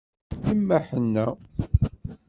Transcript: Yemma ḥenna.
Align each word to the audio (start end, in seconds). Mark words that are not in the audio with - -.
Yemma 0.47 0.77
ḥenna. 0.87 1.27